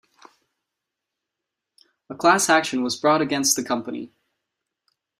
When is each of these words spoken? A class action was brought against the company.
A 2.09 2.15
class 2.15 2.49
action 2.49 2.81
was 2.81 2.95
brought 2.95 3.21
against 3.21 3.55
the 3.55 3.63
company. 3.63 4.11